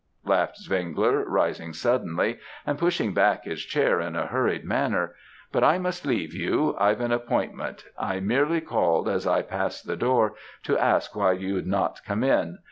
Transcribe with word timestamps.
laughed 0.25 0.57
Zwengler, 0.57 1.23
rising 1.27 1.73
suddenly, 1.73 2.39
and 2.65 2.79
pushing 2.79 3.13
back 3.13 3.43
his 3.43 3.61
chair 3.63 4.01
in 4.01 4.15
a 4.15 4.25
hurried 4.25 4.65
manner, 4.65 5.13
'but 5.51 5.63
I 5.63 5.77
must 5.77 6.07
leave 6.07 6.33
you 6.33 6.75
I've 6.79 7.01
an 7.01 7.11
appointment; 7.11 7.85
I 7.99 8.19
merely 8.19 8.61
called 8.61 9.07
as 9.07 9.27
I 9.27 9.43
passed 9.43 9.85
the 9.85 9.95
door, 9.95 10.33
to 10.63 10.75
ask 10.75 11.15
why 11.15 11.33
you'd 11.33 11.67
not 11.67 12.01
come 12.03 12.23
in. 12.23 12.57